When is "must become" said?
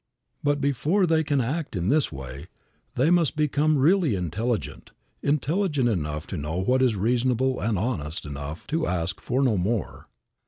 3.11-3.77